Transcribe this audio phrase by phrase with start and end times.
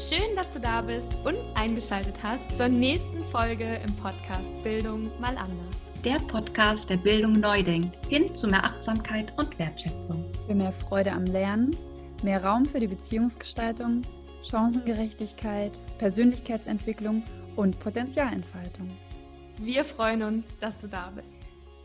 [0.00, 5.36] Schön, dass du da bist und eingeschaltet hast zur nächsten Folge im Podcast Bildung mal
[5.36, 5.76] anders.
[6.02, 10.24] Der Podcast, der Bildung neu denkt, hin zu mehr Achtsamkeit und Wertschätzung.
[10.46, 11.76] Für mehr Freude am Lernen,
[12.22, 14.00] mehr Raum für die Beziehungsgestaltung,
[14.42, 17.22] Chancengerechtigkeit, Persönlichkeitsentwicklung
[17.56, 18.88] und Potenzialentfaltung.
[19.58, 21.36] Wir freuen uns, dass du da bist.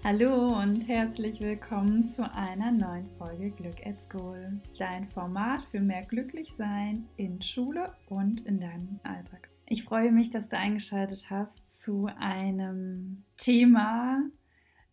[0.08, 4.62] Hallo und herzlich willkommen zu einer neuen Folge Glück at School.
[4.78, 9.50] Dein Format für mehr Glücklichsein in Schule und in deinem Alltag.
[9.66, 14.22] Ich freue mich, dass du eingeschaltet hast zu einem Thema,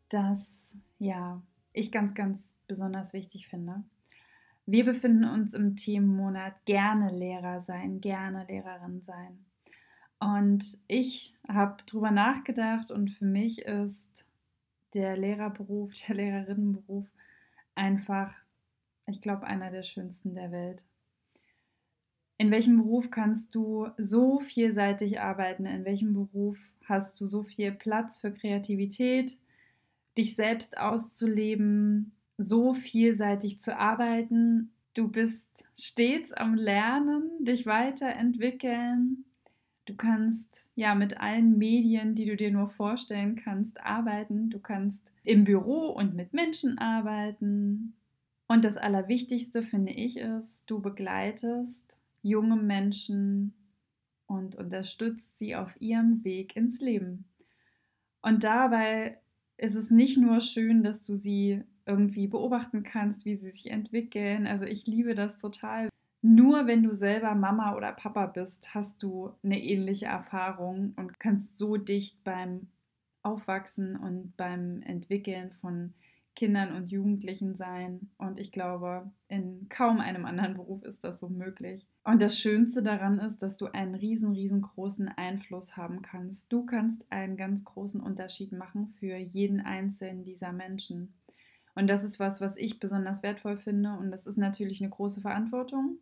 [0.09, 1.43] das ja
[1.75, 3.85] ich ganz, ganz besonders wichtig finde.
[4.65, 9.45] Wir befinden uns im Themenmonat gerne Lehrer sein, gerne Lehrerin sein.
[10.19, 14.32] Und ich habe drüber nachgedacht und für mich ist
[14.95, 17.07] der Lehrerberuf, der Lehrerinnenberuf
[17.75, 18.35] einfach,
[19.07, 20.85] ich glaube, einer der schönsten der Welt.
[22.39, 25.65] In welchem Beruf kannst du so vielseitig arbeiten?
[25.65, 29.39] In welchem Beruf hast du so viel Platz für Kreativität,
[30.19, 34.73] dich selbst auszuleben, so vielseitig zu arbeiten?
[34.95, 39.25] Du bist stets am Lernen, dich weiterentwickeln.
[39.85, 44.49] Du kannst ja mit allen Medien, die du dir nur vorstellen kannst, arbeiten.
[44.49, 47.95] Du kannst im Büro und mit Menschen arbeiten.
[48.47, 53.55] Und das Allerwichtigste finde ich ist, du begleitest junge Menschen
[54.27, 57.25] und unterstützt sie auf ihrem Weg ins Leben.
[58.23, 59.19] Und dabei
[59.57, 64.47] ist es nicht nur schön, dass du sie irgendwie beobachten kannst, wie sie sich entwickeln.
[64.47, 65.89] Also ich liebe das total,
[66.23, 71.59] nur wenn du selber Mama oder Papa bist, hast du eine ähnliche Erfahrung und kannst
[71.59, 72.69] so dicht beim
[73.23, 75.95] Aufwachsen und beim Entwickeln von
[76.35, 78.09] Kindern und Jugendlichen sein.
[78.19, 81.87] Und ich glaube, in kaum einem anderen Beruf ist das so möglich.
[82.05, 86.53] Und das Schönste daran ist, dass du einen riesen, riesengroßen Einfluss haben kannst.
[86.53, 91.15] Du kannst einen ganz großen Unterschied machen für jeden einzelnen dieser Menschen.
[91.75, 93.93] Und das ist was, was ich besonders wertvoll finde.
[93.93, 95.99] Und das ist natürlich eine große Verantwortung.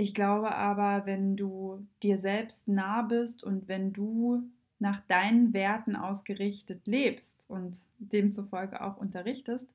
[0.00, 4.48] Ich glaube aber, wenn du dir selbst nah bist und wenn du
[4.78, 9.74] nach deinen Werten ausgerichtet lebst und demzufolge auch unterrichtest,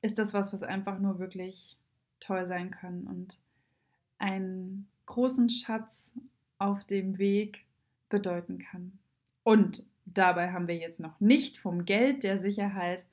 [0.00, 1.76] ist das was, was einfach nur wirklich
[2.20, 3.40] toll sein kann und
[4.18, 6.14] einen großen Schatz
[6.58, 7.64] auf dem Weg
[8.08, 8.92] bedeuten kann.
[9.42, 13.08] Und dabei haben wir jetzt noch nicht vom Geld, der Sicherheit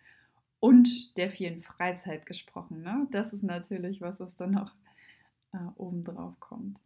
[0.59, 2.83] und der vielen Freizeit gesprochen.
[2.83, 3.07] Ne?
[3.09, 4.75] Das ist natürlich was, was dann noch
[5.53, 6.79] äh, obendrauf kommt.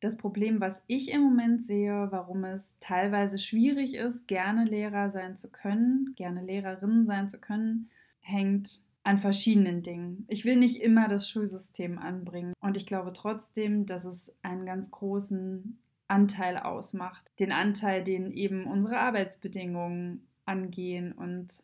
[0.00, 5.36] Das Problem, was ich im Moment sehe, warum es teilweise schwierig ist, gerne Lehrer sein
[5.36, 7.88] zu können, gerne Lehrerin sein zu können,
[8.20, 10.24] hängt an verschiedenen Dingen.
[10.28, 14.90] Ich will nicht immer das Schulsystem anbringen und ich glaube trotzdem, dass es einen ganz
[14.90, 15.78] großen
[16.08, 17.32] Anteil ausmacht.
[17.38, 21.62] Den Anteil, den eben unsere Arbeitsbedingungen angehen und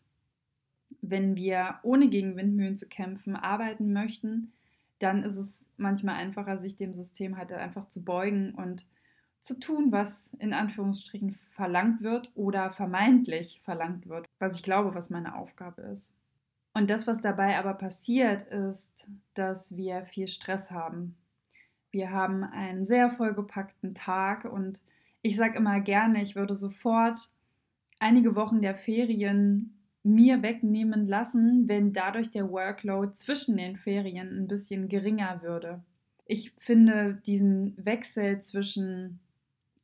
[1.03, 4.53] wenn wir ohne gegen Windmühlen zu kämpfen arbeiten möchten,
[5.01, 8.87] dann ist es manchmal einfacher, sich dem System halt einfach zu beugen und
[9.41, 15.11] zu tun, was in Anführungsstrichen verlangt wird oder vermeintlich verlangt wird, was ich glaube, was
[15.11, 16.15] meine Aufgabe ist.
[16.75, 21.17] Und das, was dabei aber passiert, ist, dass wir viel Stress haben.
[21.91, 24.81] Wir haben einen sehr vollgepackten Tag und
[25.23, 27.31] ich sage immer gerne, ich würde sofort
[27.99, 34.49] einige Wochen der Ferien mir wegnehmen lassen, wenn dadurch der Workload zwischen den Ferien ein
[34.49, 35.83] bisschen geringer würde.
[36.27, 39.21] Ich finde diesen Wechsel zwischen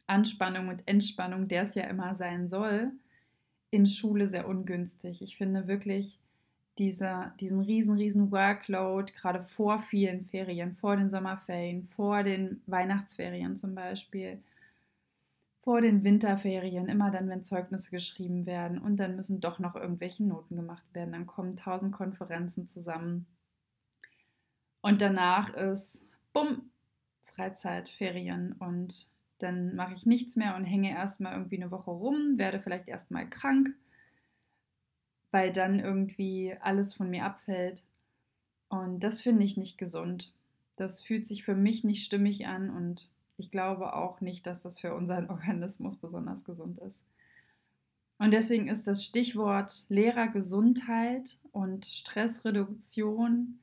[0.07, 2.93] Anspannung und Entspannung, der es ja immer sein soll,
[3.71, 5.23] in Schule sehr ungünstig.
[5.23, 6.19] Ich finde wirklich
[6.79, 13.57] dieser, diesen riesen, riesen Workload, gerade vor vielen Ferien, vor den Sommerferien, vor den Weihnachtsferien
[13.57, 14.39] zum Beispiel,
[15.67, 20.23] vor den Winterferien, immer dann, wenn Zeugnisse geschrieben werden und dann müssen doch noch irgendwelche
[20.23, 21.11] Noten gemacht werden.
[21.11, 23.27] Dann kommen tausend Konferenzen zusammen.
[24.81, 26.71] Und danach ist, bumm,
[27.25, 29.09] Freizeit, Ferien und
[29.39, 33.29] dann mache ich nichts mehr und hänge erstmal irgendwie eine Woche rum, werde vielleicht erstmal
[33.29, 33.75] krank,
[35.33, 37.83] weil dann irgendwie alles von mir abfällt.
[38.69, 40.33] Und das finde ich nicht gesund.
[40.77, 44.81] Das fühlt sich für mich nicht stimmig an und ich glaube auch nicht, dass das
[44.81, 47.05] für unseren Organismus besonders gesund ist.
[48.19, 53.59] Und deswegen ist das Stichwort Lehrergesundheit und Stressreduktion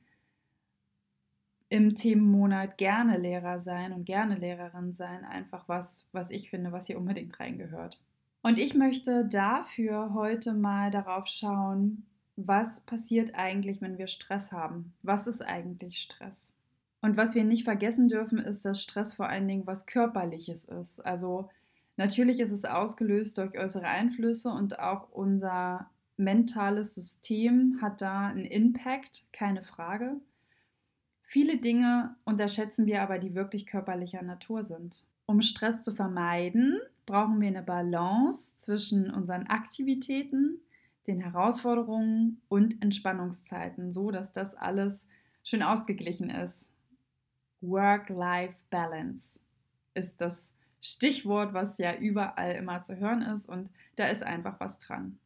[1.68, 6.86] im Themenmonat gerne Lehrer sein und gerne Lehrerin sein einfach was, was ich finde, was
[6.86, 8.00] hier unbedingt reingehört.
[8.42, 12.06] Und ich möchte dafür heute mal darauf schauen,
[12.36, 14.92] was passiert eigentlich, wenn wir Stress haben?
[15.02, 16.56] Was ist eigentlich Stress?
[17.04, 21.00] Und was wir nicht vergessen dürfen, ist, dass Stress vor allen Dingen was Körperliches ist.
[21.00, 21.50] Also
[21.98, 28.46] natürlich ist es ausgelöst durch äußere Einflüsse und auch unser mentales System hat da einen
[28.46, 30.16] Impact, keine Frage.
[31.20, 35.04] Viele Dinge unterschätzen wir aber, die wirklich körperlicher Natur sind.
[35.26, 40.58] Um Stress zu vermeiden, brauchen wir eine Balance zwischen unseren Aktivitäten,
[41.06, 45.06] den Herausforderungen und Entspannungszeiten, so dass das alles
[45.42, 46.73] schön ausgeglichen ist.
[47.68, 49.40] Work-Life-Balance
[49.94, 54.78] ist das Stichwort, was ja überall immer zu hören ist und da ist einfach was
[54.78, 55.18] dran.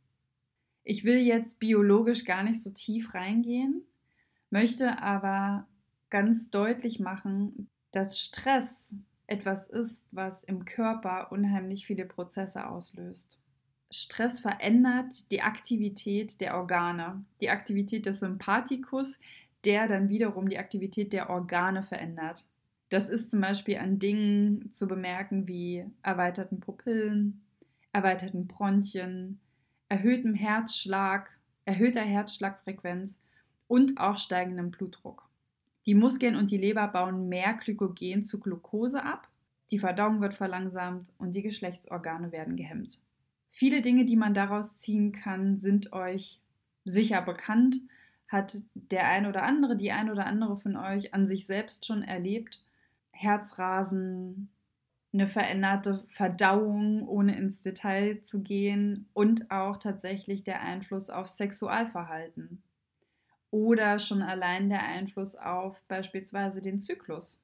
[0.85, 3.83] Ich will jetzt biologisch gar nicht so tief reingehen,
[4.51, 5.67] möchte aber
[6.11, 8.97] ganz deutlich machen, dass Stress
[9.27, 13.39] etwas ist, was im Körper unheimlich viele Prozesse auslöst.
[13.91, 19.19] Stress verändert die Aktivität der Organe, die Aktivität des Sympathikus,
[19.65, 22.47] der dann wiederum die Aktivität der Organe verändert.
[22.89, 27.43] Das ist zum Beispiel an Dingen zu bemerken wie erweiterten Pupillen,
[27.93, 29.41] erweiterten Bronchien,
[29.89, 31.31] erhöhtem Herzschlag,
[31.65, 33.21] erhöhter Herzschlagfrequenz
[33.67, 35.29] und auch steigendem Blutdruck.
[35.87, 39.29] Die Muskeln und die Leber bauen mehr Glykogen zu Glucose ab,
[39.71, 43.01] die Verdauung wird verlangsamt und die Geschlechtsorgane werden gehemmt.
[43.51, 46.41] Viele Dinge, die man daraus ziehen kann, sind euch
[46.85, 47.77] sicher bekannt,
[48.29, 52.03] hat der ein oder andere, die ein oder andere von euch an sich selbst schon
[52.03, 52.63] erlebt.
[53.11, 54.51] Herzrasen,
[55.13, 62.63] eine veränderte Verdauung, ohne ins Detail zu gehen und auch tatsächlich der Einfluss auf Sexualverhalten
[63.51, 67.41] oder schon allein der Einfluss auf beispielsweise den Zyklus.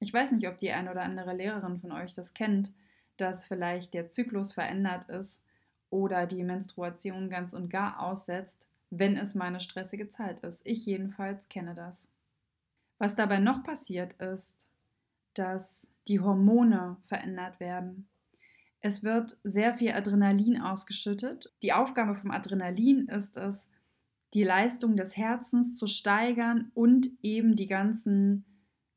[0.00, 2.72] Ich weiß nicht, ob die ein oder andere Lehrerin von euch das kennt,
[3.16, 5.42] dass vielleicht der Zyklus verändert ist
[5.90, 10.62] oder die Menstruation ganz und gar aussetzt, wenn es meine stressige Zeit ist.
[10.64, 12.12] Ich jedenfalls kenne das.
[12.98, 14.66] Was dabei noch passiert ist,
[15.34, 18.08] dass die Hormone verändert werden.
[18.80, 21.52] Es wird sehr viel Adrenalin ausgeschüttet.
[21.62, 23.68] Die Aufgabe vom Adrenalin ist es,
[24.34, 28.44] die Leistung des Herzens zu steigern und eben die ganzen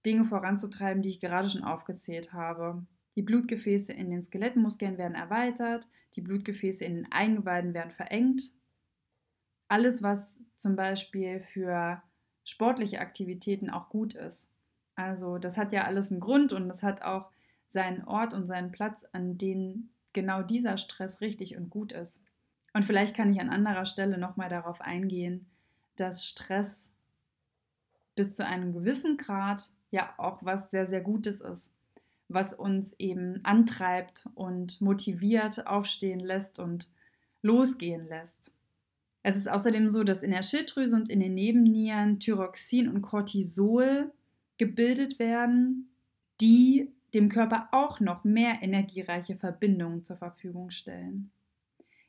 [0.05, 2.85] Dinge voranzutreiben, die ich gerade schon aufgezählt habe.
[3.15, 8.53] Die Blutgefäße in den Skelettmuskeln werden erweitert, die Blutgefäße in den Eingeweiden werden verengt.
[9.71, 12.03] Alles, was zum Beispiel für
[12.43, 14.49] sportliche Aktivitäten auch gut ist.
[14.95, 17.31] Also das hat ja alles einen Grund und das hat auch
[17.69, 22.21] seinen Ort und seinen Platz, an dem genau dieser Stress richtig und gut ist.
[22.73, 25.45] Und vielleicht kann ich an anderer Stelle nochmal darauf eingehen,
[25.95, 26.93] dass Stress
[28.13, 31.73] bis zu einem gewissen Grad ja auch was sehr, sehr Gutes ist,
[32.27, 36.89] was uns eben antreibt und motiviert aufstehen lässt und
[37.41, 38.51] losgehen lässt.
[39.23, 44.11] Es ist außerdem so, dass in der Schilddrüse und in den Nebennieren Thyroxin und Cortisol
[44.57, 45.89] gebildet werden,
[46.39, 51.31] die dem Körper auch noch mehr energiereiche Verbindungen zur Verfügung stellen.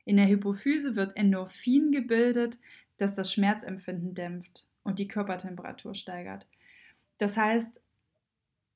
[0.05, 2.59] In der Hypophyse wird Endorphin gebildet,
[2.97, 6.47] das das Schmerzempfinden dämpft und die Körpertemperatur steigert.
[7.19, 7.83] Das heißt,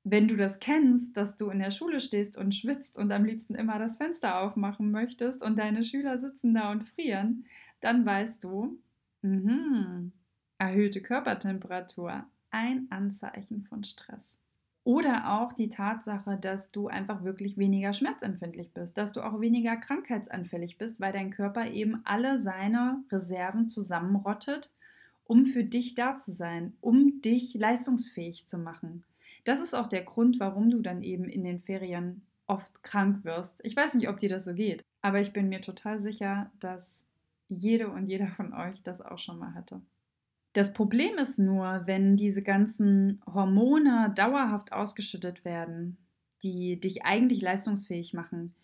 [0.05, 3.57] wenn du das kennst, dass du in der Schule stehst und schwitzt und am liebsten
[3.57, 7.45] immer das Fenster aufmachen möchtest und deine Schüler sitzen da und frieren,
[7.81, 8.79] dann weißt du,
[9.23, 10.11] mh,
[10.59, 14.41] erhöhte Körpertemperatur, ein Anzeichen von Stress.
[14.85, 19.77] Oder auch die Tatsache, dass du einfach wirklich weniger schmerzempfindlich bist, dass du auch weniger
[19.77, 24.71] krankheitsanfällig bist, weil dein Körper eben alle seine Reserven zusammenrottet,
[25.25, 29.05] um für dich da zu sein, um dich leistungsfähig zu machen.
[29.45, 33.61] Das ist auch der Grund, warum du dann eben in den Ferien oft krank wirst.
[33.65, 37.06] Ich weiß nicht, ob dir das so geht, aber ich bin mir total sicher, dass
[37.49, 39.81] jede und jeder von euch das auch schon mal hatte.
[40.53, 45.99] Das Problem ist nur, wenn diese ganzen Hormone dauerhaft ausgeschüttet werden,
[46.43, 48.55] die dich eigentlich leistungsfähig machen,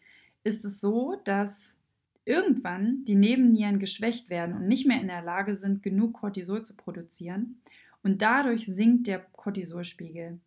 [0.45, 1.77] ist es so, dass
[2.25, 6.75] irgendwann die Nebennieren geschwächt werden und nicht mehr in der Lage sind, genug Cortisol zu
[6.77, 7.61] produzieren
[8.03, 10.41] und dadurch sinkt der Cortisolspiegel.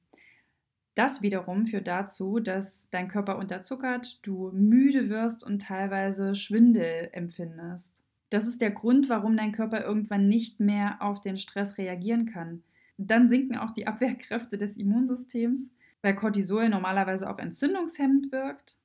[0.95, 8.04] Das wiederum führt dazu, dass dein Körper unterzuckert, du müde wirst und teilweise Schwindel empfindest.
[8.29, 12.63] Das ist der Grund, warum dein Körper irgendwann nicht mehr auf den Stress reagieren kann.
[12.97, 18.77] Dann sinken auch die Abwehrkräfte des Immunsystems, weil Cortisol normalerweise auch entzündungshemmend wirkt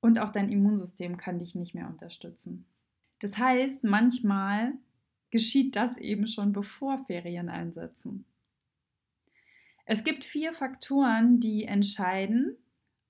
[0.00, 2.66] und auch dein Immunsystem kann dich nicht mehr unterstützen.
[3.20, 4.72] Das heißt, manchmal
[5.30, 8.24] geschieht das eben schon bevor Ferien einsetzen.
[9.84, 12.56] Es gibt vier Faktoren, die entscheiden,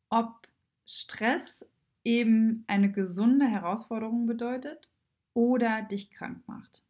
[0.09, 0.49] ob
[0.87, 1.69] Stress
[2.05, 4.91] eben eine gesunde Herausforderung bedeutet
[5.35, 6.83] oder dich krank macht.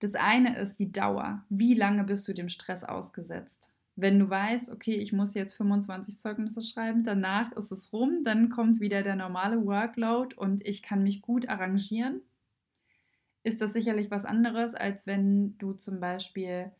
[0.00, 1.44] Das eine ist die Dauer.
[1.48, 3.72] Wie lange bist du dem Stress ausgesetzt?
[3.94, 8.50] Wenn du weißt, okay, ich muss jetzt 25 Zeugnisse schreiben, danach ist es rum, dann
[8.50, 12.20] kommt wieder der normale Workload und ich kann mich gut arrangieren,
[13.42, 16.72] ist das sicherlich was anderes, als wenn du zum Beispiel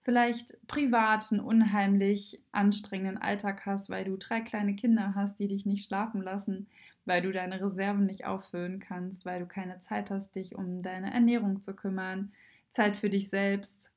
[0.00, 5.64] vielleicht privat einen unheimlich anstrengenden Alltag hast, weil du drei kleine Kinder hast, die dich
[5.64, 6.66] nicht schlafen lassen,
[7.04, 11.12] weil du deine Reserven nicht auffüllen kannst, weil du keine Zeit hast, dich um deine
[11.12, 12.32] Ernährung zu kümmern,
[12.68, 13.90] Zeit für dich selbst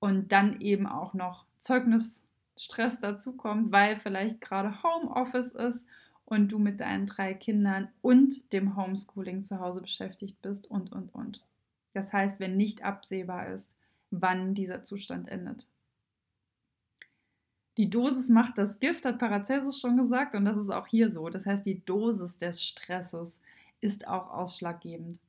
[0.00, 5.86] und dann eben auch noch Zeugnisstress dazukommt, weil vielleicht gerade Homeoffice ist
[6.24, 11.14] und du mit deinen drei Kindern und dem Homeschooling zu Hause beschäftigt bist und, und,
[11.14, 11.44] und.
[11.92, 13.76] Das heißt, wenn nicht absehbar ist,
[14.10, 15.68] wann dieser Zustand endet.
[17.76, 21.28] Die Dosis macht das Gift, hat Paracelsus schon gesagt, und das ist auch hier so.
[21.28, 23.40] Das heißt, die Dosis des Stresses
[23.80, 25.20] ist auch ausschlaggebend.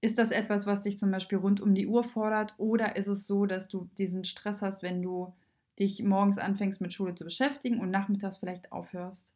[0.00, 3.26] Ist das etwas, was dich zum Beispiel rund um die Uhr fordert oder ist es
[3.26, 5.32] so, dass du diesen Stress hast, wenn du
[5.78, 9.34] dich morgens anfängst mit Schule zu beschäftigen und nachmittags vielleicht aufhörst?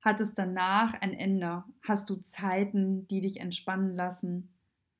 [0.00, 1.64] Hat es danach ein Ende?
[1.82, 4.48] Hast du Zeiten, die dich entspannen lassen?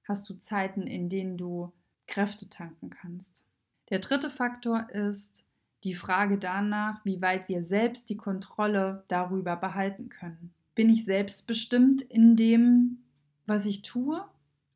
[0.07, 1.73] Hast du Zeiten, in denen du
[2.07, 3.45] Kräfte tanken kannst?
[3.91, 5.45] Der dritte Faktor ist
[5.85, 10.53] die Frage danach, wie weit wir selbst die Kontrolle darüber behalten können.
[10.75, 12.99] Bin ich selbstbestimmt in dem,
[13.47, 14.25] was ich tue?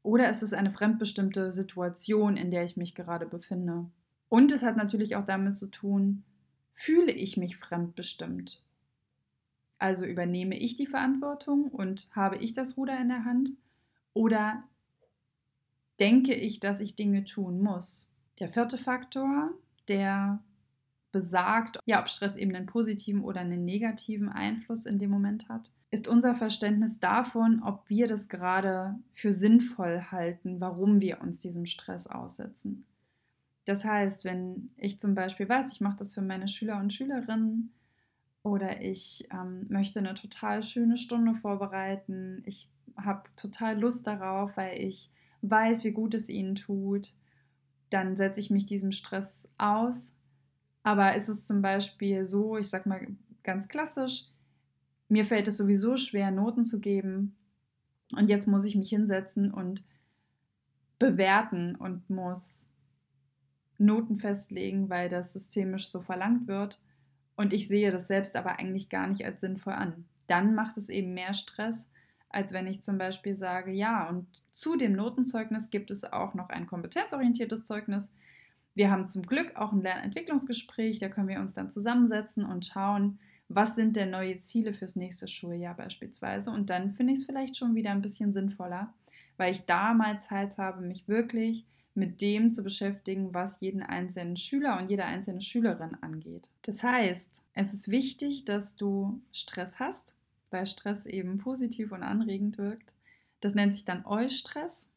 [0.03, 3.87] Oder ist es eine fremdbestimmte Situation, in der ich mich gerade befinde?
[4.29, 6.25] Und es hat natürlich auch damit zu tun,
[6.73, 8.63] fühle ich mich fremdbestimmt?
[9.79, 13.51] Also übernehme ich die Verantwortung und habe ich das Ruder in der Hand?
[14.15, 14.65] Oder
[16.01, 18.11] denke ich, dass ich Dinge tun muss?
[18.39, 19.51] Der vierte Faktor,
[19.89, 20.43] der
[21.17, 25.73] besagt, ja, ob Stress eben einen positiven oder einen negativen Einfluss in dem Moment hat,
[25.91, 31.65] ist unser Verständnis davon, ob wir das gerade für sinnvoll halten, warum wir uns diesem
[31.65, 32.85] Stress aussetzen.
[33.65, 37.73] Das heißt, wenn ich zum Beispiel weiß, ich mache das für meine Schüler und Schülerinnen
[38.43, 44.79] oder ich ähm, möchte eine total schöne Stunde vorbereiten, ich habe total Lust darauf, weil
[44.83, 47.15] ich weiß, wie gut es ihnen tut,
[47.89, 50.15] dann setze ich mich diesem Stress aus.
[50.87, 53.05] Aber ist es zum Beispiel so, ich sage mal
[53.43, 54.26] ganz klassisch,
[55.09, 57.35] mir fällt es sowieso schwer, Noten zu geben.
[58.12, 59.83] Und jetzt muss ich mich hinsetzen und
[61.00, 62.69] bewerten und muss
[63.78, 66.81] Noten festlegen, weil das systemisch so verlangt wird.
[67.35, 70.05] Und ich sehe das selbst aber eigentlich gar nicht als sinnvoll an.
[70.28, 71.90] Dann macht es eben mehr Stress,
[72.28, 76.50] als wenn ich zum Beispiel sage, ja, und zu dem Notenzeugnis gibt es auch noch
[76.50, 78.12] ein kompetenzorientiertes Zeugnis.
[78.76, 83.18] Wir haben zum Glück auch ein Lernentwicklungsgespräch, da können wir uns dann zusammensetzen und schauen,
[83.49, 86.50] was sind denn neue Ziele fürs nächste Schuljahr beispielsweise.
[86.50, 88.92] Und dann finde ich es vielleicht schon wieder ein bisschen sinnvoller,
[89.38, 91.64] weil ich da mal Zeit habe, mich wirklich
[91.95, 96.50] mit dem zu beschäftigen, was jeden einzelnen Schüler und jede einzelne Schülerin angeht.
[96.61, 100.14] Das heißt, es ist wichtig, dass du Stress hast,
[100.50, 102.92] weil Stress eben positiv und anregend wirkt.
[103.40, 104.90] Das nennt sich dann Eustress.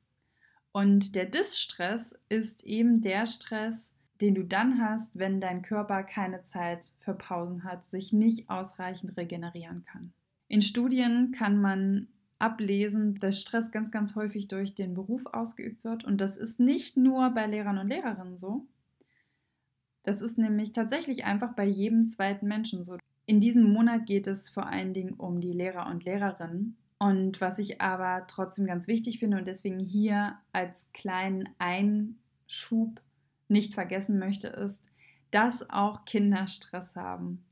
[0.71, 6.43] Und der Distress ist eben der Stress, den du dann hast, wenn dein Körper keine
[6.43, 10.13] Zeit für Pausen hat, sich nicht ausreichend regenerieren kann.
[10.47, 12.07] In Studien kann man
[12.37, 16.05] ablesen, dass Stress ganz, ganz häufig durch den Beruf ausgeübt wird.
[16.05, 18.65] Und das ist nicht nur bei Lehrern und Lehrerinnen so.
[20.03, 22.97] Das ist nämlich tatsächlich einfach bei jedem zweiten Menschen so.
[23.25, 26.77] In diesem Monat geht es vor allen Dingen um die Lehrer und Lehrerinnen.
[26.99, 33.01] Und was ich aber trotzdem ganz wichtig finde und deswegen hier als kleinen Einschub
[33.47, 34.83] nicht vergessen möchte, ist,
[35.31, 37.45] dass auch Kinder Stress haben.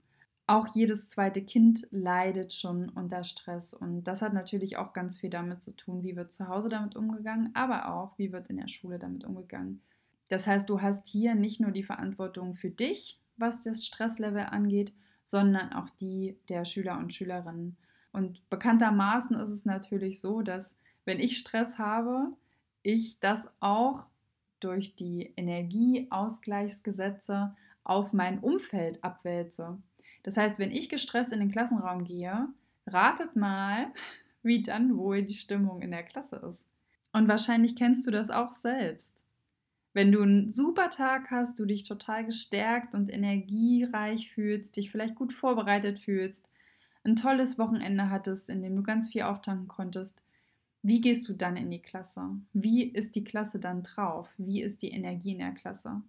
[0.48, 5.30] Auch jedes zweite Kind leidet schon unter Stress und das hat natürlich auch ganz viel
[5.30, 8.70] damit zu tun, wie wird zu Hause damit umgegangen, aber auch, wie wird in der
[8.70, 9.82] Schule damit umgegangen.
[10.30, 14.94] Das heißt, du hast hier nicht nur die Verantwortung für dich, was das Stresslevel angeht,
[15.26, 17.78] sondern auch die der Schüler und Schülerinnen.
[18.18, 22.32] Und bekanntermaßen ist es natürlich so, dass wenn ich Stress habe,
[22.82, 24.08] ich das auch
[24.60, 29.78] durch die Energieausgleichsgesetze auf mein Umfeld abwälze.
[30.24, 32.48] Das heißt, wenn ich gestresst in den Klassenraum gehe,
[32.88, 33.94] ratet mal,
[34.42, 36.66] wie dann wohl die Stimmung in der Klasse ist.
[37.14, 39.24] Und wahrscheinlich kennst du das auch selbst.
[39.94, 45.14] Wenn du einen super Tag hast, du dich total gestärkt und energiereich fühlst, dich vielleicht
[45.14, 46.48] gut vorbereitet fühlst,
[47.08, 50.22] ein tolles Wochenende hattest, in dem du ganz viel auftanken konntest,
[50.84, 52.22] wie gehst du dann in die Klasse?
[52.54, 54.36] Wie ist die Klasse dann drauf?
[54.38, 56.02] Wie ist die Energie in der Klasse?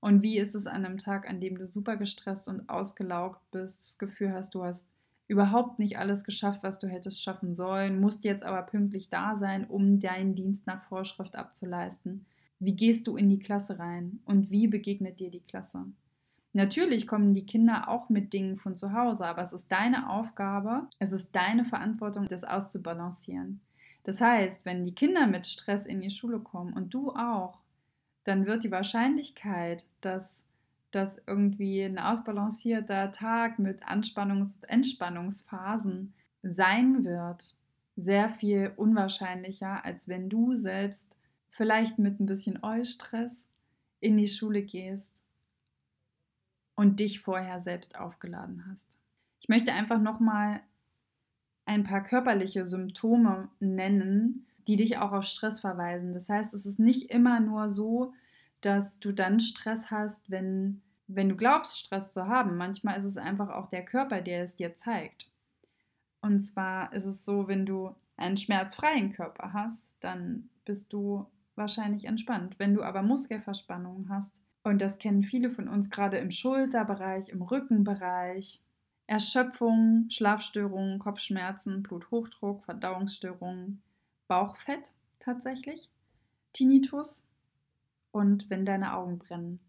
[0.00, 3.84] Und wie ist es an einem Tag, an dem du super gestresst und ausgelaugt bist,
[3.84, 4.88] das Gefühl hast, du hast
[5.26, 9.66] überhaupt nicht alles geschafft, was du hättest schaffen sollen, musst jetzt aber pünktlich da sein,
[9.66, 12.26] um deinen Dienst nach Vorschrift abzuleisten.
[12.60, 15.84] Wie gehst du in die Klasse rein und wie begegnet dir die Klasse?
[16.58, 20.88] Natürlich kommen die Kinder auch mit Dingen von zu Hause, aber es ist deine Aufgabe,
[20.98, 23.60] es ist deine Verantwortung, das auszubalancieren.
[24.02, 27.60] Das heißt, wenn die Kinder mit Stress in die Schule kommen und du auch,
[28.24, 30.46] dann wird die Wahrscheinlichkeit, dass
[30.90, 36.12] das irgendwie ein ausbalancierter Tag mit Anspannungs- und Entspannungsphasen
[36.42, 37.54] sein wird,
[37.94, 41.16] sehr viel unwahrscheinlicher, als wenn du selbst
[41.50, 43.46] vielleicht mit ein bisschen Eustress
[44.00, 45.22] in die Schule gehst
[46.78, 49.00] und dich vorher selbst aufgeladen hast.
[49.40, 50.60] Ich möchte einfach nochmal
[51.66, 56.12] ein paar körperliche Symptome nennen, die dich auch auf Stress verweisen.
[56.12, 58.12] Das heißt, es ist nicht immer nur so,
[58.60, 62.56] dass du dann Stress hast, wenn, wenn du glaubst, Stress zu haben.
[62.56, 65.32] Manchmal ist es einfach auch der Körper, der es dir zeigt.
[66.20, 72.04] Und zwar ist es so, wenn du einen schmerzfreien Körper hast, dann bist du wahrscheinlich
[72.04, 72.54] entspannt.
[72.60, 77.42] Wenn du aber Muskelverspannungen hast, und das kennen viele von uns gerade im Schulterbereich, im
[77.42, 78.62] Rückenbereich,
[79.06, 83.82] Erschöpfung, Schlafstörungen, Kopfschmerzen, Bluthochdruck, Verdauungsstörungen,
[84.26, 85.88] Bauchfett tatsächlich,
[86.52, 87.26] Tinnitus
[88.10, 89.60] und wenn deine Augen brennen.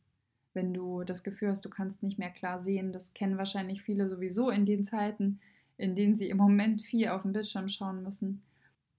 [0.53, 4.09] Wenn du das Gefühl hast, du kannst nicht mehr klar sehen, das kennen wahrscheinlich viele
[4.09, 5.39] sowieso in den Zeiten,
[5.77, 8.41] in denen sie im Moment viel auf den Bildschirm schauen müssen.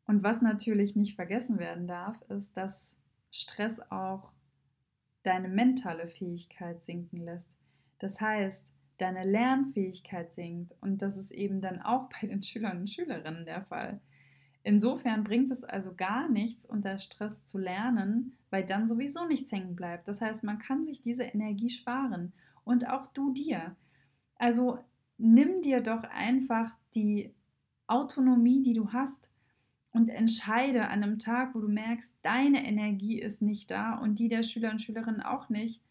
[0.06, 2.98] Und was natürlich nicht vergessen werden darf, ist, dass
[3.30, 4.32] Stress auch
[5.22, 7.56] deine mentale Fähigkeit sinken lässt.
[7.98, 12.90] Das heißt, deine Lernfähigkeit sinkt und das ist eben dann auch bei den Schülern und
[12.90, 14.00] Schülerinnen der Fall.
[14.62, 19.74] Insofern bringt es also gar nichts, unter Stress zu lernen, weil dann sowieso nichts hängen
[19.74, 20.06] bleibt.
[20.06, 22.32] Das heißt, man kann sich diese Energie sparen
[22.64, 23.74] und auch du dir.
[24.36, 24.78] Also
[25.16, 27.34] nimm dir doch einfach die
[27.86, 29.29] Autonomie, die du hast
[29.92, 34.28] und entscheide an einem Tag, wo du merkst, deine Energie ist nicht da und die
[34.28, 35.82] der Schüler und Schülerinnen auch nicht,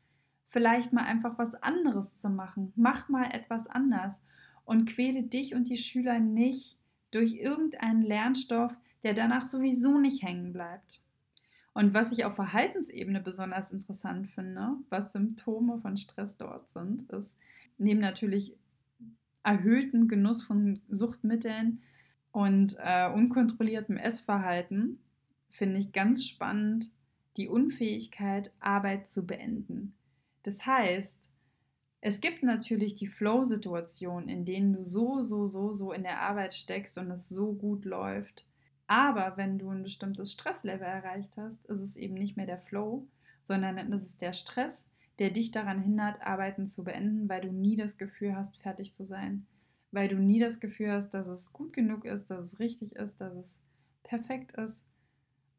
[0.45, 2.73] vielleicht mal einfach was anderes zu machen.
[2.75, 4.21] Mach mal etwas anders
[4.65, 6.77] und quäle dich und die Schüler nicht
[7.11, 11.01] durch irgendeinen Lernstoff, der danach sowieso nicht hängen bleibt.
[11.73, 17.35] Und was ich auf Verhaltensebene besonders interessant finde, was Symptome von Stress dort sind, ist
[17.77, 18.57] neben natürlich
[19.43, 21.81] erhöhtem Genuss von Suchtmitteln
[22.31, 24.99] und äh, unkontrolliertem Essverhalten,
[25.49, 26.89] finde ich ganz spannend
[27.37, 29.95] die Unfähigkeit, Arbeit zu beenden.
[30.43, 31.31] Das heißt,
[32.01, 36.53] es gibt natürlich die Flow-Situationen, in denen du so, so, so, so in der Arbeit
[36.53, 38.47] steckst und es so gut läuft.
[38.87, 43.05] Aber wenn du ein bestimmtes Stresslevel erreicht hast, ist es eben nicht mehr der Flow,
[43.43, 44.89] sondern dann ist es der Stress,
[45.19, 49.03] der dich daran hindert, Arbeiten zu beenden, weil du nie das Gefühl hast, fertig zu
[49.03, 49.45] sein.
[49.91, 53.21] Weil du nie das Gefühl hast, dass es gut genug ist, dass es richtig ist,
[53.21, 53.61] dass es
[54.03, 54.85] perfekt ist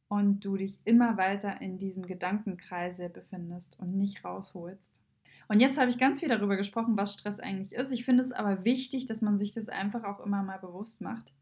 [0.09, 5.01] und du dich immer weiter in diesem Gedankenkreise befindest und nicht rausholst.
[5.49, 7.91] Und jetzt habe ich ganz viel darüber gesprochen, was Stress eigentlich ist.
[7.91, 11.33] Ich finde es aber wichtig, dass man sich das einfach auch immer mal bewusst macht.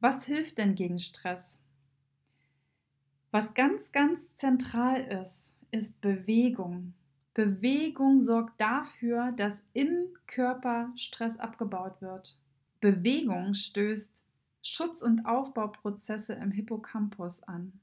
[0.00, 1.62] Was hilft denn gegen Stress?
[3.30, 6.94] Was ganz, ganz zentral ist, ist Bewegung.
[7.36, 12.34] Bewegung sorgt dafür, dass im Körper Stress abgebaut wird.
[12.80, 14.24] Bewegung stößt
[14.62, 17.78] Schutz- und Aufbauprozesse im Hippocampus an.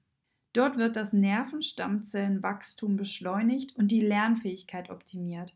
[0.54, 5.56] Dort wird das Nervenstammzellenwachstum beschleunigt und die Lernfähigkeit optimiert.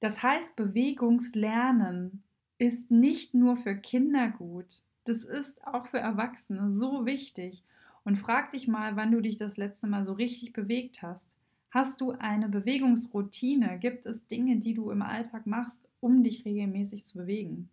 [0.00, 2.24] Das heißt, Bewegungslernen
[2.58, 7.62] ist nicht nur für Kinder gut, das ist auch für Erwachsene so wichtig.
[8.02, 11.36] Und frag dich mal, wann du dich das letzte Mal so richtig bewegt hast.
[11.76, 13.78] Hast du eine Bewegungsroutine?
[13.78, 17.68] Gibt es Dinge, die du im Alltag machst, um dich regelmäßig zu bewegen?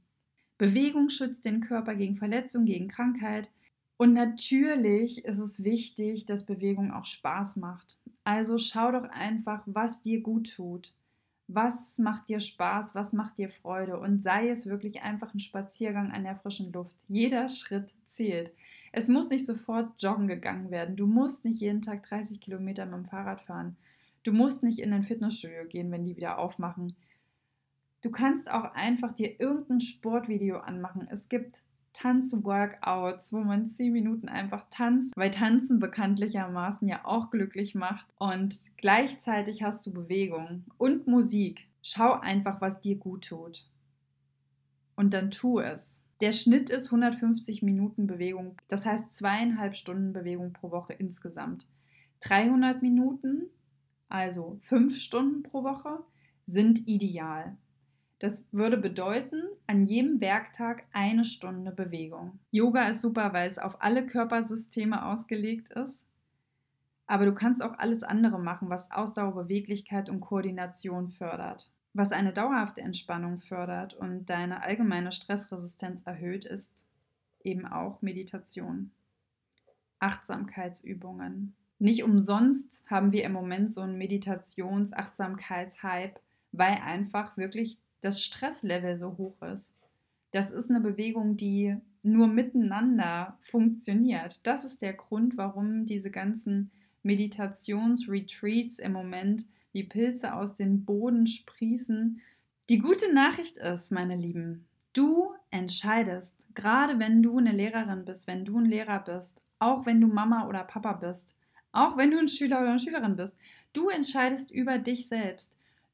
[0.58, 3.50] Bewegung schützt den Körper gegen Verletzung, gegen Krankheit,
[3.96, 7.98] und natürlich ist es wichtig, dass Bewegung auch Spaß macht.
[8.26, 10.94] Also schau doch einfach, was dir gut tut.
[11.48, 16.12] Was macht dir Spaß, was macht dir Freude und sei es wirklich einfach ein Spaziergang
[16.12, 17.06] an der frischen Luft.
[17.08, 18.52] Jeder Schritt zählt.
[18.92, 20.98] Es muss nicht sofort joggen gegangen werden.
[20.98, 23.78] Du musst nicht jeden Tag 30 Kilometer mit dem Fahrrad fahren.
[24.24, 26.96] Du musst nicht in ein Fitnessstudio gehen, wenn die wieder aufmachen.
[28.02, 31.08] Du kannst auch einfach dir irgendein Sportvideo anmachen.
[31.10, 37.76] Es gibt Tanzworkouts, wo man zehn Minuten einfach tanzt, weil Tanzen bekanntlichermaßen ja auch glücklich
[37.76, 38.14] macht.
[38.18, 41.68] Und gleichzeitig hast du Bewegung und Musik.
[41.82, 43.68] Schau einfach, was dir gut tut.
[44.96, 46.02] Und dann tu es.
[46.22, 51.68] Der Schnitt ist 150 Minuten Bewegung, das heißt zweieinhalb Stunden Bewegung pro Woche insgesamt.
[52.22, 53.50] 300 Minuten,
[54.14, 56.04] also fünf Stunden pro Woche,
[56.46, 57.58] sind ideal.
[58.20, 62.40] Das würde bedeuten, an jedem Werktag eine Stunde Bewegung.
[62.52, 66.08] Yoga ist super, weil es auf alle Körpersysteme ausgelegt ist.
[67.08, 71.72] Aber du kannst auch alles andere machen, was Ausdauer, Beweglichkeit und Koordination fördert.
[71.94, 76.86] Was eine dauerhafte Entspannung fördert und deine allgemeine Stressresistenz erhöht, ist
[77.44, 78.92] eben auch Meditation.
[80.00, 81.56] Achtsamkeitsübungen.
[81.84, 86.18] Nicht umsonst haben wir im Moment so einen Meditations-Achtsamkeits-Hype,
[86.54, 89.76] weil einfach wirklich das Stresslevel so hoch ist.
[90.32, 94.48] Das ist eine Bewegung, die nur miteinander funktioniert.
[94.48, 99.44] Das ist der Grund, warum diese ganzen Meditationsretreats im Moment
[99.74, 102.22] wie Pilze aus dem Boden sprießen.
[102.70, 108.46] Die gute Nachricht ist, meine Lieben, du entscheidest, gerade wenn du eine Lehrerin bist, wenn
[108.46, 111.36] du ein Lehrer bist, auch wenn du Mama oder Papa bist,
[111.74, 113.36] auch wenn du ein Schüler oder eine Schülerin bist,
[113.74, 115.54] du entscheidest über dich selbst.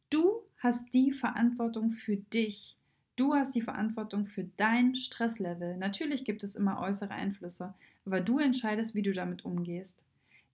[0.10, 2.78] Du hast die Verantwortung für dich.
[3.16, 5.78] Du hast die Verantwortung für dein Stresslevel.
[5.78, 7.74] Natürlich gibt es immer äußere Einflüsse,
[8.06, 10.06] aber du entscheidest, wie du damit umgehst.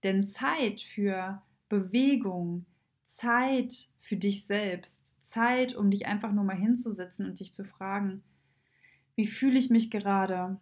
[0.03, 2.65] Denn Zeit für Bewegung,
[3.03, 8.23] Zeit für dich selbst, Zeit, um dich einfach nur mal hinzusetzen und dich zu fragen,
[9.15, 10.57] wie fühle ich mich gerade,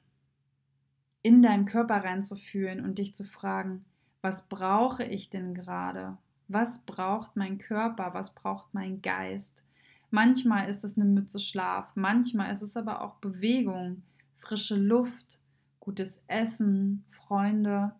[1.22, 3.86] in deinen Körper reinzufühlen und dich zu fragen,
[4.24, 6.18] was brauche ich denn gerade?
[6.48, 8.14] Was braucht mein Körper?
[8.14, 9.66] Was braucht mein Geist?
[10.12, 14.04] Manchmal ist es eine Mütze Schlaf, manchmal ist es aber auch Bewegung,
[14.36, 15.40] frische Luft,
[15.80, 17.94] gutes Essen, Freunde,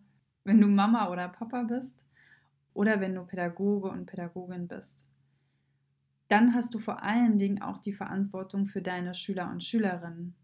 [0.44, 2.06] wenn du Mama oder Papa bist
[2.72, 5.06] oder wenn du Pädagoge und Pädagogin bist.
[6.28, 10.34] Dann hast du vor allen Dingen auch die Verantwortung für deine Schüler und Schülerinnen.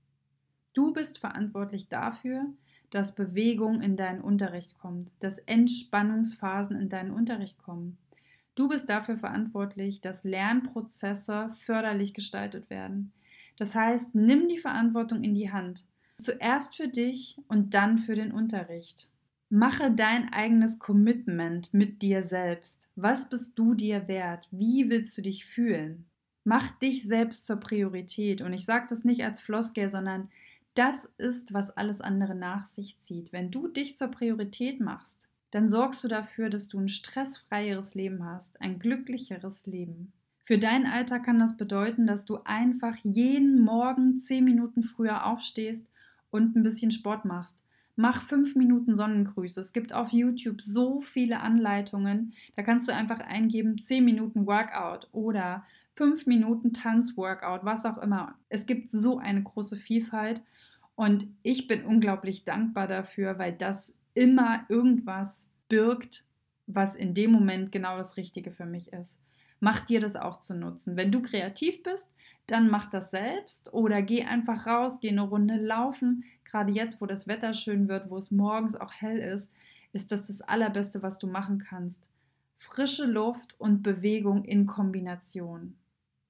[0.74, 2.52] Du bist verantwortlich dafür,
[2.90, 7.98] dass Bewegung in deinen Unterricht kommt, dass Entspannungsphasen in deinen Unterricht kommen.
[8.54, 13.12] Du bist dafür verantwortlich, dass Lernprozesse förderlich gestaltet werden.
[13.56, 15.84] Das heißt, nimm die Verantwortung in die Hand.
[16.18, 19.08] Zuerst für dich und dann für den Unterricht.
[19.48, 22.88] Mache dein eigenes Commitment mit dir selbst.
[22.94, 24.46] Was bist du dir wert?
[24.50, 26.06] Wie willst du dich fühlen?
[26.44, 28.42] Mach dich selbst zur Priorität.
[28.42, 30.28] Und ich sage das nicht als Floskel, sondern
[30.80, 33.34] das ist, was alles andere nach sich zieht.
[33.34, 38.24] Wenn du dich zur Priorität machst, dann sorgst du dafür, dass du ein stressfreieres Leben
[38.24, 40.14] hast, ein glücklicheres Leben.
[40.42, 45.86] Für deinen Alltag kann das bedeuten, dass du einfach jeden Morgen zehn Minuten früher aufstehst
[46.30, 47.62] und ein bisschen Sport machst.
[47.94, 49.60] Mach fünf Minuten Sonnengrüße.
[49.60, 52.32] Es gibt auf YouTube so viele Anleitungen.
[52.56, 58.36] Da kannst du einfach eingeben, zehn Minuten Workout oder fünf Minuten Tanzworkout, was auch immer.
[58.48, 60.40] Es gibt so eine große Vielfalt
[61.00, 66.26] und ich bin unglaublich dankbar dafür, weil das immer irgendwas birgt,
[66.66, 69.18] was in dem Moment genau das Richtige für mich ist.
[69.60, 70.98] Mach dir das auch zu nutzen.
[70.98, 72.12] Wenn du kreativ bist,
[72.46, 76.24] dann mach das selbst oder geh einfach raus, geh eine Runde laufen.
[76.44, 79.54] Gerade jetzt, wo das Wetter schön wird, wo es morgens auch hell ist,
[79.94, 82.10] ist das das Allerbeste, was du machen kannst.
[82.56, 85.78] Frische Luft und Bewegung in Kombination.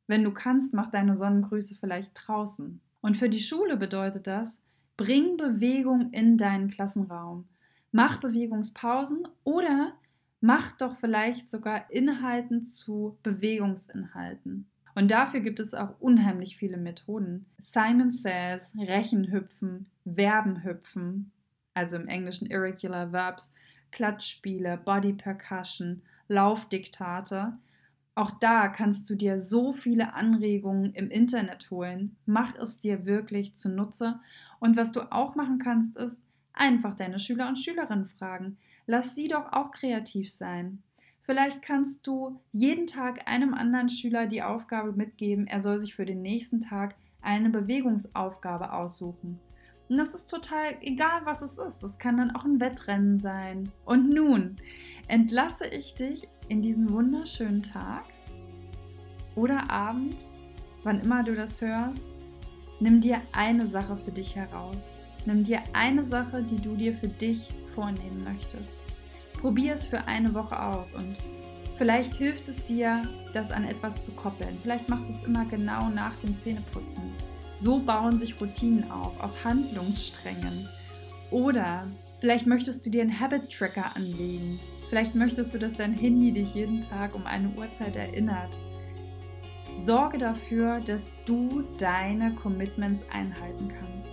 [0.07, 2.81] Wenn du kannst, mach deine Sonnengrüße vielleicht draußen.
[3.01, 4.65] Und für die Schule bedeutet das,
[4.97, 7.49] bring Bewegung in deinen Klassenraum.
[7.93, 9.95] Mach Bewegungspausen oder
[10.41, 14.67] mach doch vielleicht sogar Inhalten zu Bewegungsinhalten.
[14.95, 17.47] Und dafür gibt es auch unheimlich viele Methoden.
[17.59, 21.31] Simon Says, Rechenhüpfen, Verbenhüpfen,
[21.75, 23.53] also im Englischen Irregular Verbs,
[23.93, 27.55] Klatschspiele, Body Percussion, Laufdiktate.
[28.15, 32.17] Auch da kannst du dir so viele Anregungen im Internet holen.
[32.27, 34.21] Mach es dir wirklich zunutze.
[34.59, 36.21] Und was du auch machen kannst, ist
[36.53, 38.59] einfach deine Schüler und Schülerinnen fragen.
[38.87, 40.83] Lass sie doch auch kreativ sein.
[41.23, 46.05] Vielleicht kannst du jeden Tag einem anderen Schüler die Aufgabe mitgeben, er soll sich für
[46.05, 49.39] den nächsten Tag eine Bewegungsaufgabe aussuchen.
[49.91, 51.83] Und das ist total egal, was es ist.
[51.83, 53.73] Das kann dann auch ein Wettrennen sein.
[53.85, 54.55] Und nun
[55.09, 58.05] entlasse ich dich in diesen wunderschönen Tag
[59.35, 60.31] oder Abend,
[60.85, 62.07] wann immer du das hörst,
[62.79, 65.01] nimm dir eine Sache für dich heraus.
[65.27, 68.77] Nimm dir eine Sache, die du dir für dich vornehmen möchtest.
[69.41, 71.19] Probier es für eine Woche aus und
[71.77, 73.03] vielleicht hilft es dir,
[73.35, 74.57] das an etwas zu koppeln.
[74.63, 77.13] Vielleicht machst du es immer genau nach dem Zähneputzen.
[77.61, 80.69] So bauen sich Routinen auf aus Handlungssträngen.
[81.31, 81.87] Oder
[82.19, 84.59] vielleicht möchtest du dir einen Habit-Tracker anlegen,
[84.91, 88.59] Vielleicht möchtest du, dass dein Handy dich jeden Tag um eine Uhrzeit erinnert.
[89.77, 94.11] Sorge dafür, dass du deine Commitments einhalten kannst.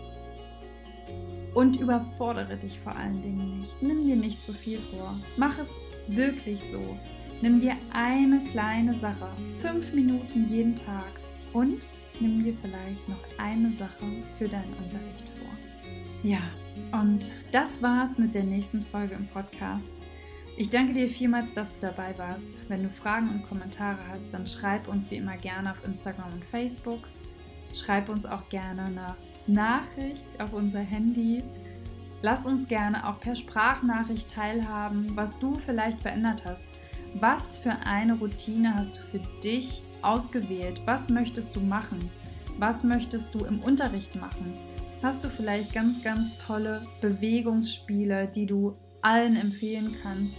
[1.55, 3.81] Und überfordere dich vor allen Dingen nicht.
[3.81, 5.15] Nimm dir nicht zu viel vor.
[5.35, 5.71] Mach es
[6.07, 6.95] wirklich so.
[7.41, 11.07] Nimm dir eine kleine Sache, fünf Minuten jeden Tag
[11.53, 11.79] und
[12.19, 14.05] nimm dir vielleicht noch eine Sache
[14.37, 15.49] für deinen Unterricht vor.
[16.23, 16.41] Ja,
[16.99, 19.89] und das war's mit der nächsten Folge im Podcast.
[20.59, 22.67] Ich danke dir vielmals, dass du dabei warst.
[22.67, 26.45] Wenn du Fragen und Kommentare hast, dann schreib uns wie immer gerne auf Instagram und
[26.45, 27.07] Facebook.
[27.75, 31.43] Schreib uns auch gerne eine Nachricht auf unser Handy.
[32.23, 36.63] Lass uns gerne auch per Sprachnachricht teilhaben, was du vielleicht verändert hast.
[37.13, 40.81] Was für eine Routine hast du für dich ausgewählt?
[40.85, 42.09] Was möchtest du machen?
[42.57, 44.53] Was möchtest du im Unterricht machen?
[45.03, 50.33] Hast du vielleicht ganz, ganz tolle Bewegungsspiele, die du allen empfehlen kannst,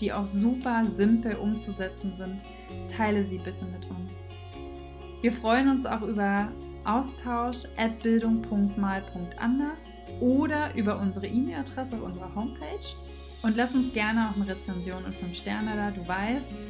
[0.00, 2.38] die auch super simpel umzusetzen sind?
[2.88, 4.26] Teile sie bitte mit uns.
[5.20, 6.48] Wir freuen uns auch über
[6.84, 12.96] Austausch at bildung.mal.anders oder über unsere E-Mail-Adresse auf unserer Homepage.
[13.42, 15.90] Und lass uns gerne auch eine Rezension und 5 Sterne da.
[15.90, 16.64] Du weißt,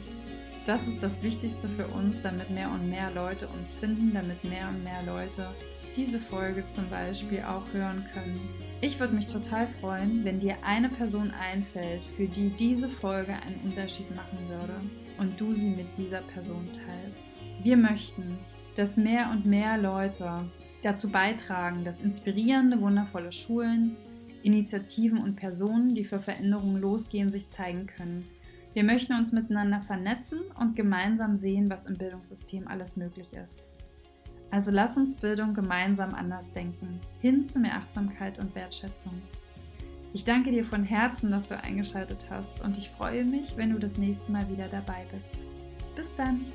[0.66, 4.68] das ist das Wichtigste für uns, damit mehr und mehr Leute uns finden, damit mehr
[4.68, 5.49] und mehr Leute
[5.96, 8.40] diese Folge zum Beispiel auch hören können.
[8.81, 13.61] Ich würde mich total freuen, wenn dir eine Person einfällt, für die diese Folge einen
[13.64, 14.75] Unterschied machen würde
[15.18, 17.64] und du sie mit dieser Person teilst.
[17.64, 18.38] Wir möchten,
[18.77, 20.44] dass mehr und mehr Leute
[20.83, 23.96] dazu beitragen, dass inspirierende, wundervolle Schulen,
[24.42, 28.27] Initiativen und Personen, die für Veränderungen losgehen, sich zeigen können.
[28.72, 33.61] Wir möchten uns miteinander vernetzen und gemeinsam sehen, was im Bildungssystem alles möglich ist.
[34.52, 39.12] Also lass uns Bildung gemeinsam anders denken, hin zu mehr Achtsamkeit und Wertschätzung.
[40.12, 43.78] Ich danke dir von Herzen, dass du eingeschaltet hast und ich freue mich, wenn du
[43.78, 45.33] das nächste Mal wieder dabei bist.
[45.94, 46.46] Bis dann!